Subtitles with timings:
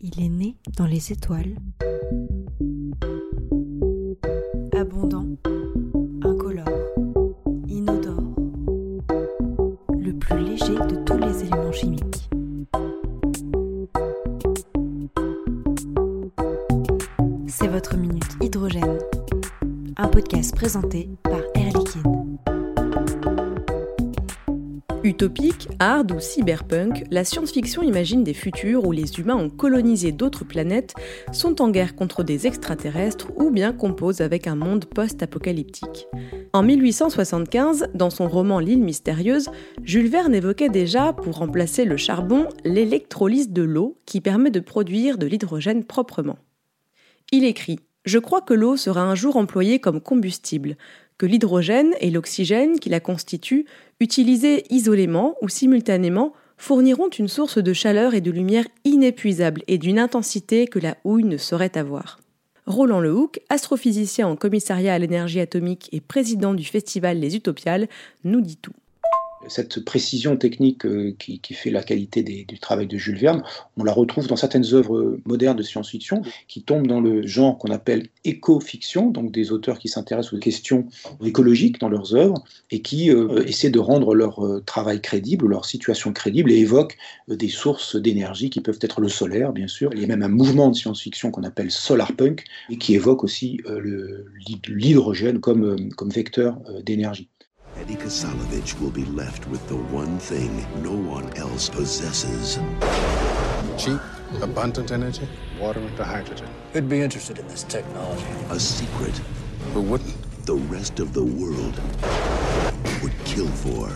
[0.00, 1.56] Il est né dans les étoiles.
[4.72, 5.26] Abondant,
[6.22, 6.68] incolore,
[7.66, 8.36] inodore.
[9.98, 12.30] Le plus léger de tous les éléments chimiques.
[17.48, 18.98] C'est votre minute hydrogène.
[19.96, 21.40] Un podcast présenté par
[25.08, 30.44] Utopique, hard ou cyberpunk, la science-fiction imagine des futurs où les humains ont colonisé d'autres
[30.44, 30.92] planètes,
[31.32, 36.08] sont en guerre contre des extraterrestres ou bien composent avec un monde post-apocalyptique.
[36.52, 39.48] En 1875, dans son roman L'île mystérieuse,
[39.82, 45.16] Jules Verne évoquait déjà, pour remplacer le charbon, l'électrolyse de l'eau qui permet de produire
[45.16, 46.36] de l'hydrogène proprement.
[47.32, 50.76] Il écrit Je crois que l'eau sera un jour employée comme combustible,
[51.18, 53.66] que l'hydrogène et l'oxygène qui la constituent,
[54.00, 59.98] utilisés isolément ou simultanément, fourniront une source de chaleur et de lumière inépuisable et d'une
[59.98, 62.20] intensité que la houille ne saurait avoir.
[62.66, 67.88] Roland Lehoucq, astrophysicien en commissariat à l'énergie atomique et président du festival Les Utopiales,
[68.24, 68.74] nous dit tout
[69.46, 73.42] cette précision technique euh, qui, fait la qualité du travail de Jules Verne,
[73.76, 77.70] on la retrouve dans certaines œuvres modernes de science-fiction qui tombent dans le genre qu'on
[77.70, 80.86] appelle éco-fiction, donc des auteurs qui s'intéressent aux questions
[81.24, 85.64] écologiques dans leurs œuvres et qui euh, essaient de rendre leur euh, travail crédible, leur
[85.64, 86.96] situation crédible et évoquent
[87.28, 89.90] des sources d'énergie qui peuvent être le solaire, bien sûr.
[89.94, 93.60] Il y a même un mouvement de science-fiction qu'on appelle solarpunk et qui évoque aussi
[94.68, 97.28] l'hydrogène comme, comme vecteur d'énergie.
[97.80, 102.58] Eddie Kasalovich will be left with the one thing no one else possesses.
[103.76, 104.00] Cheap,
[104.42, 105.28] abundant energy,
[105.60, 106.48] water into hydrogen.
[106.72, 108.26] Who'd be interested in this technology?
[108.50, 109.16] A secret.
[109.74, 110.16] Who wouldn't?
[110.44, 111.80] The rest of the world
[113.00, 113.88] would kill for.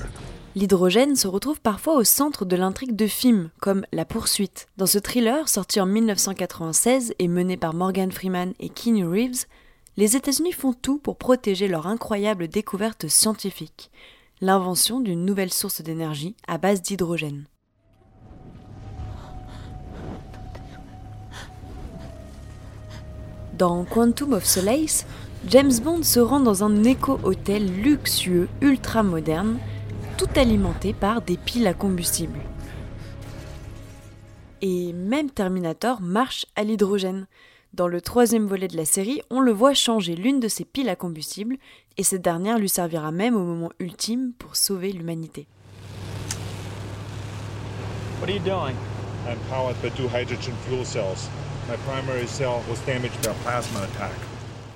[0.55, 4.69] L'hydrogène se retrouve parfois au centre de l'intrigue de films, comme La Poursuite.
[4.77, 9.47] Dans ce thriller, sorti en 1996 et mené par Morgan Freeman et Keanu Reeves,
[9.97, 13.91] les États-Unis font tout pour protéger leur incroyable découverte scientifique,
[14.41, 17.45] l'invention d'une nouvelle source d'énergie à base d'hydrogène.
[23.59, 25.07] Dans Quantum of Solace,
[25.49, 29.59] James Bond se rend dans un éco-hôtel luxueux, ultra moderne,
[30.17, 32.39] tout alimenté par des piles à combustible.
[34.63, 37.27] Et même Terminator marche à l'hydrogène.
[37.75, 40.91] Dans le troisième volet de la série, on le voit changer l'une de ses piles
[40.91, 41.57] à combustible,
[41.97, 45.47] et cette dernière lui servira même au moment ultime pour sauver l'humanité.
[48.21, 48.77] What are you doing?
[49.27, 51.31] I'm powered by two hydrogen fuel cells.
[51.67, 54.13] My primary cell was damaged by a plasma attack.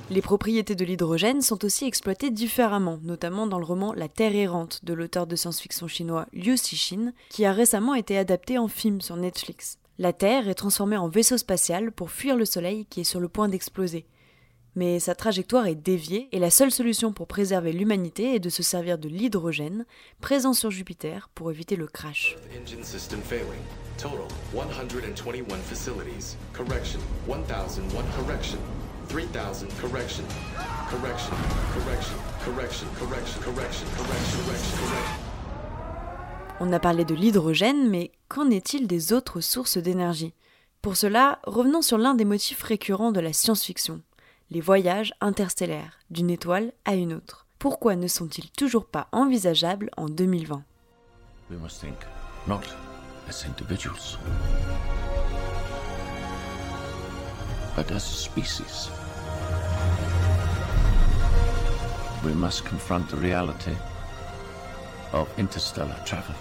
[0.09, 4.85] Les propriétés de l'hydrogène sont aussi exploitées différemment, notamment dans le roman La Terre errante
[4.85, 9.17] de l'auteur de science-fiction chinois Liu Cixin, qui a récemment été adapté en film sur
[9.17, 9.79] Netflix.
[9.99, 13.29] La Terre est transformée en vaisseau spatial pour fuir le Soleil qui est sur le
[13.29, 14.07] point d'exploser.
[14.75, 18.63] Mais sa trajectoire est déviée et la seule solution pour préserver l'humanité est de se
[18.63, 19.87] servir de l'hydrogène
[20.21, 22.37] présent sur Jupiter pour éviter le crash.
[36.61, 40.35] On a parlé de l'hydrogène, mais qu'en est-il des autres sources d'énergie?
[40.83, 44.03] Pour cela, revenons sur l'un des motifs récurrents de la science-fiction,
[44.51, 47.47] les voyages interstellaires, d'une étoile à une autre.
[47.59, 50.63] Pourquoi ne sont-ils toujours pas envisageables en 2020
[51.51, 51.97] We must think
[52.47, 52.63] not
[53.29, 54.19] as individuals,
[57.77, 58.91] but as species.
[62.25, 63.77] We must confront the reality
[65.13, 66.35] of interstellar travel.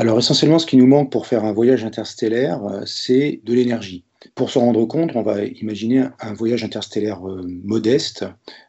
[0.00, 4.06] Alors essentiellement, ce qui nous manque pour faire un voyage interstellaire, euh, c'est de l'énergie.
[4.34, 8.26] Pour s'en rendre compte, on va imaginer un voyage interstellaire euh, modeste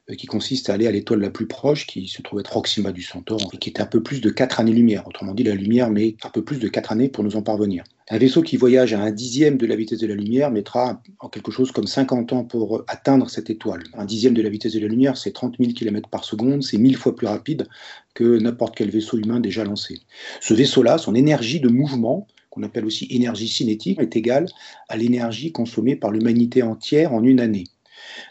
[0.10, 2.94] euh, qui consiste à aller à l'étoile la plus proche, qui se trouve à Proxima
[2.94, 5.06] du Centaure, et qui est un peu plus de 4 années-lumière.
[5.08, 7.84] Autrement dit, la lumière met un peu plus de 4 années pour nous en parvenir.
[8.10, 11.28] Un vaisseau qui voyage à un dixième de la vitesse de la lumière mettra en
[11.28, 13.84] quelque chose comme 50 ans pour atteindre cette étoile.
[13.94, 16.78] Un dixième de la vitesse de la lumière, c'est 30 000 km par seconde, c'est
[16.78, 17.68] mille fois plus rapide
[18.14, 20.00] que n'importe quel vaisseau humain déjà lancé.
[20.40, 24.46] Ce vaisseau-là, son énergie de mouvement, qu'on appelle aussi énergie cinétique, est égale
[24.90, 27.64] à l'énergie consommée par l'humanité entière en une année.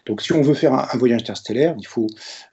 [0.06, 2.06] Donc si on veut faire un, voyage interstellaire, il faut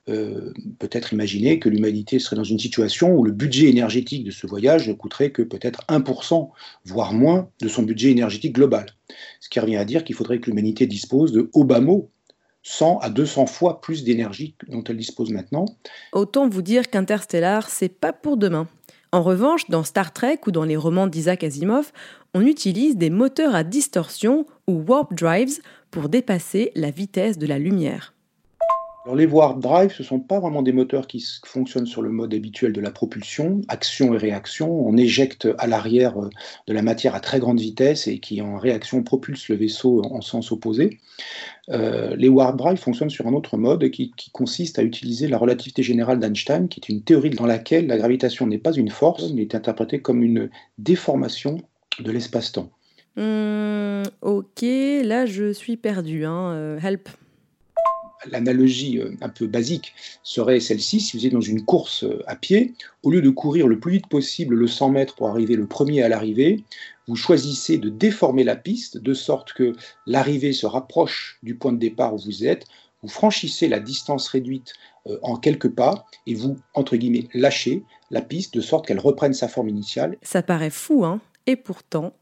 [0.09, 4.47] euh, peut-être imaginer que l'humanité serait dans une situation où le budget énergétique de ce
[4.47, 6.49] voyage ne coûterait que peut-être 1%,
[6.85, 8.87] voire moins, de son budget énergétique global.
[9.39, 11.49] Ce qui revient à dire qu'il faudrait que l'humanité dispose de,
[11.79, 12.09] mot,
[12.63, 15.65] 100 à 200 fois plus d'énergie dont elle dispose maintenant.
[16.11, 18.67] Autant vous dire qu'Interstellar, c'est pas pour demain.
[19.12, 21.92] En revanche, dans Star Trek ou dans les romans d'Isaac Asimov,
[22.33, 25.59] on utilise des moteurs à distorsion ou warp drives
[25.92, 28.13] pour dépasser la vitesse de la lumière.
[29.07, 32.09] Alors les warp drives, ce ne sont pas vraiment des moteurs qui fonctionnent sur le
[32.09, 34.69] mode habituel de la propulsion, action et réaction.
[34.69, 36.30] On éjecte à l'arrière euh,
[36.68, 40.19] de la matière à très grande vitesse et qui en réaction propulse le vaisseau en
[40.19, 40.98] sens opposé.
[41.69, 45.83] Euh, les warp drives fonctionnent sur un autre mode qui, consiste à utiliser la relativité
[45.83, 49.44] générale d'Einstein, qui est une théorie dans laquelle la gravitation n'est pas une force, mais
[49.44, 50.50] est interprétée comme une
[50.80, 51.62] déformation
[52.01, 52.69] de l'espace-temps.
[53.15, 54.63] Hmm, ok,
[55.06, 56.25] là je suis perdu.
[56.25, 56.51] Hein.
[56.51, 57.07] Euh, help
[58.25, 59.93] l'analogie euh, un peu basique
[60.23, 62.73] serait celle-ci, si vous êtes dans une course euh, à pied,
[63.03, 66.01] au lieu de courir le plus vite possible le 100 mètres pour arriver le premier
[66.01, 66.63] à l'arrivée,
[67.07, 69.73] vous choisissez de déformer la piste de sorte que
[70.05, 72.65] l'arrivée se rapproche du point de départ où vous êtes,
[73.03, 74.73] vous franchissez la distance réduite
[75.07, 79.33] euh, en quelques pas et vous, entre guillemets, lâchez la piste de sorte qu'elle reprenne
[79.33, 80.17] sa forme initiale.
[80.21, 81.21] Ça paraît fou, hein?
[81.45, 82.13] Et pourtant...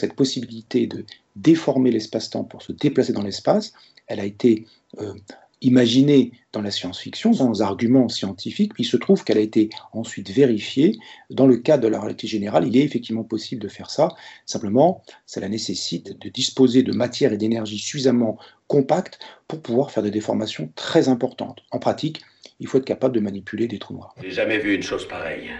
[0.00, 1.04] Cette possibilité de
[1.36, 3.72] déformer l'espace-temps pour se déplacer dans l'espace,
[4.06, 4.66] elle a été
[5.00, 5.14] euh,
[5.62, 10.30] imaginée dans la science-fiction, les arguments scientifiques, puis il se trouve qu'elle a été ensuite
[10.30, 10.98] vérifiée.
[11.28, 14.08] Dans le cadre de la réalité générale, il est effectivement possible de faire ça.
[14.46, 19.18] Simplement, cela nécessite de disposer de matière et d'énergie suffisamment compactes
[19.48, 21.60] pour pouvoir faire des déformations très importantes.
[21.70, 22.22] En pratique,
[22.58, 24.14] il faut être capable de manipuler des trous noirs.
[24.22, 25.50] J'ai jamais vu une chose pareille.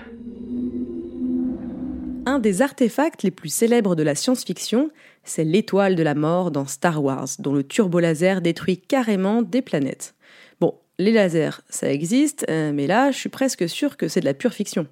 [2.26, 4.90] Un des artefacts les plus célèbres de la science-fiction,
[5.24, 10.14] c'est l'étoile de la mort dans Star Wars, dont le turbo-laser détruit carrément des planètes.
[10.60, 14.26] Bon, les lasers, ça existe, euh, mais là, je suis presque sûr que c'est de
[14.26, 14.86] la pure fiction.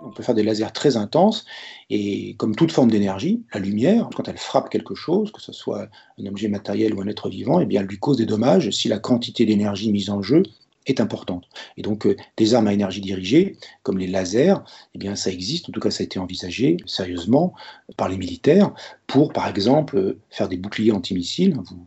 [0.00, 1.44] On peut faire des lasers très intenses
[1.90, 5.88] et comme toute forme d'énergie, la lumière, quand elle frappe quelque chose, que ce soit
[6.18, 8.98] un objet matériel ou un être vivant, eh elle lui cause des dommages si la
[8.98, 10.44] quantité d'énergie mise en jeu
[10.88, 11.44] est importante.
[11.76, 14.54] Et donc, euh, des armes à énergie dirigée, comme les lasers,
[14.94, 17.54] eh bien, ça existe, en tout cas, ça a été envisagé sérieusement
[17.96, 18.72] par les militaires
[19.06, 21.54] pour, par exemple, faire des boucliers antimissiles.
[21.54, 21.86] Vous,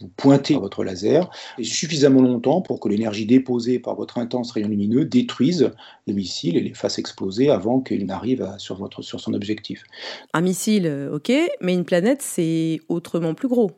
[0.00, 1.30] vous, pointez votre laser
[1.62, 5.70] suffisamment longtemps pour que l'énergie déposée par votre intense rayon lumineux détruise
[6.06, 9.84] le missile et les fasse exploser avant qu'il n'arrive sur, sur son objectif.
[10.32, 13.72] Un missile, euh, ok, mais une planète, c'est autrement plus gros.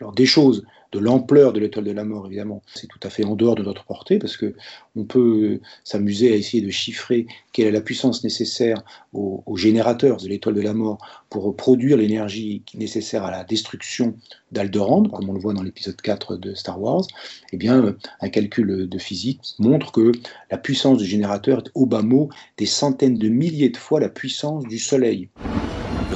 [0.00, 3.24] Alors, des choses de l'ampleur de l'étoile de la mort, évidemment, c'est tout à fait
[3.24, 4.54] en dehors de notre portée, parce que
[4.96, 10.28] on peut s'amuser à essayer de chiffrer quelle est la puissance nécessaire aux, générateurs de
[10.28, 10.98] l'étoile de la mort
[11.28, 14.16] pour produire l'énergie nécessaire à la destruction
[14.52, 17.06] d'Alderaan, comme on le voit dans l'épisode 4 de Star Wars.
[17.52, 20.12] Eh bien, un calcul de physique montre que
[20.50, 24.08] la puissance du générateur est au bas mot des centaines de milliers de fois la
[24.08, 25.28] puissance du Soleil.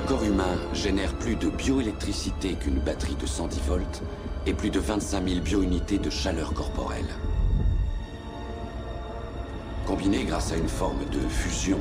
[0.03, 4.03] Le corps humain génère plus de bioélectricité qu'une batterie de 110 volts
[4.47, 7.07] et plus de 25 000 biounités de chaleur corporelle.
[9.87, 11.79] Combinées grâce à une forme de fusion,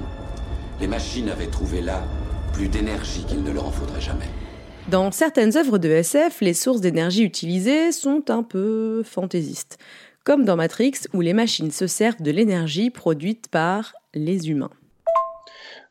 [0.80, 2.04] les machines avaient trouvé là
[2.54, 4.30] plus d'énergie qu'il ne leur en faudrait jamais.
[4.88, 9.80] Dans certaines œuvres de SF, les sources d'énergie utilisées sont un peu fantaisistes,
[10.24, 14.70] comme dans Matrix où les machines se servent de l'énergie produite par les humains.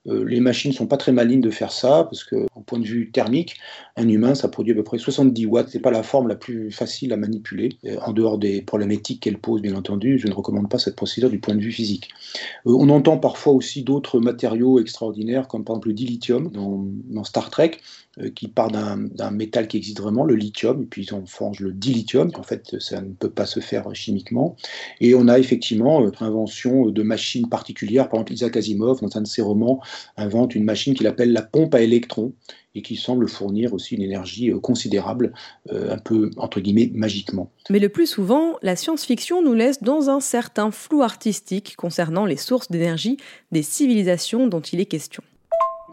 [0.06, 2.86] Euh, les machines ne sont pas très malines de faire ça, parce qu'au point de
[2.86, 3.56] vue thermique,
[3.96, 5.68] un humain, ça produit à peu près 70 watts.
[5.68, 7.70] Ce n'est pas la forme la plus facile à manipuler.
[7.84, 11.30] Euh, en dehors des problématiques qu'elle pose, bien entendu, je ne recommande pas cette procédure
[11.30, 12.08] du point de vue physique.
[12.66, 17.24] Euh, on entend parfois aussi d'autres matériaux extraordinaires, comme par exemple le dilithium dans, dans
[17.24, 17.72] Star Trek,
[18.34, 22.30] qui part d'un métal qui existe vraiment, le lithium, et puis on forge le dilithium.
[22.36, 24.56] En fait, ça ne peut pas se faire chimiquement.
[25.00, 28.08] Et on a effectivement l'invention de machines particulières.
[28.08, 29.80] Par exemple, Isaac Asimov, dans un de ses romans,
[30.16, 32.32] invente une machine qu'il appelle la pompe à électrons
[32.74, 35.32] et qui semble fournir aussi une énergie euh, considérable,
[35.72, 37.50] euh, un peu entre guillemets magiquement.
[37.68, 42.36] Mais le plus souvent, la science-fiction nous laisse dans un certain flou artistique concernant les
[42.36, 43.16] sources d'énergie
[43.50, 45.22] des civilisations dont il est question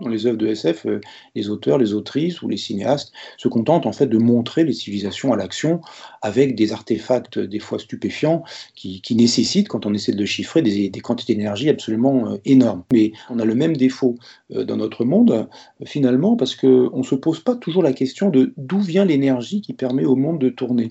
[0.02, 1.02] dans les œuvres de SF, euh,
[1.36, 5.34] les auteurs, les autrices ou les cinéastes se contentent en fait de montrer les civilisations
[5.34, 5.82] à l'action
[6.22, 8.44] avec des artefacts des fois stupéfiants
[8.76, 12.84] qui, nécessitent, quand on essaie de chiffrer, des, quantités d'énergie absolument euh, énormes.
[12.92, 14.16] Mais on a le même défaut
[14.54, 15.48] euh, dans notre monde,
[15.86, 19.74] finalement, parce qu'on ne se pose pas toujours la question de d'où vient l'énergie qui
[19.74, 20.90] permet au monde de tourner.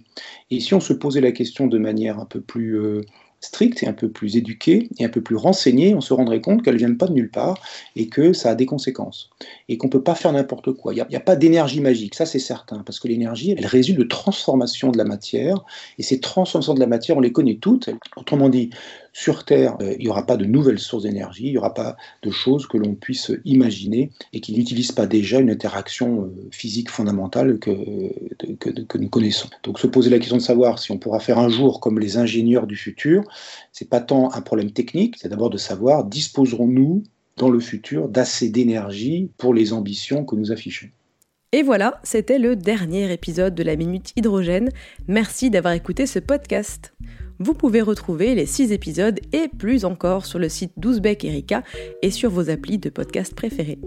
[0.51, 2.79] Et si on se posait la question de manière un peu plus
[3.41, 6.63] stricte et un peu plus éduquée et un peu plus renseignée, on se rendrait compte
[6.63, 7.59] qu'elles ne viennent pas de nulle part
[7.95, 9.31] et que ça a des conséquences.
[9.69, 10.95] Et qu'on ne peut pas faire n'importe quoi.
[10.95, 14.05] Il n'y a, pas d'énergie magique, ça c'est certain, parce que l'énergie, elle résulte de
[14.05, 15.65] transformation de la matière,
[15.99, 17.91] et ces transformations de la matière, on les connaît toutes.
[18.17, 18.71] Autrement dit,
[19.19, 22.31] sur Terre, il n'y aura pas de nouvelles sources d'énergie, il n'y aura pas de
[22.31, 27.71] choses que l'on puisse imaginer et qui n'utilisent pas déjà une interaction physique fondamentale que,
[28.61, 29.49] que, que, nous connaissons.
[29.63, 32.19] Donc se poser la question de savoir si on pourra faire un jour comme les
[32.19, 33.25] ingénieurs du futur,
[33.73, 37.03] c'est pas tant un problème technique, c'est d'abord de savoir disposerons-nous
[37.39, 40.89] dans le futur d'assez d'énergie pour les ambitions que nous affichons.
[41.53, 44.69] Et voilà, c'était le dernier épisode de la Minute Hydrogène.
[45.09, 46.93] Merci d'avoir écouté ce podcast.
[47.39, 51.63] Vous pouvez retrouver les six épisodes et plus encore sur le site d'Ouzbek Erika
[52.03, 53.79] et sur vos applis de podcast préférés.